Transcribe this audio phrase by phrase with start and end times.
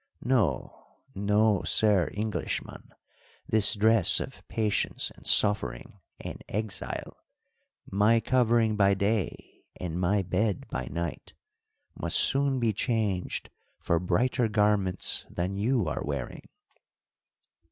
[0.23, 2.91] No, no, sir Englishman,
[3.47, 7.17] this dress of patience and suffering and exile,
[7.85, 11.33] my covering by day and my bed by night,
[11.95, 16.49] must soon be changed for brighter garments than you are wearing."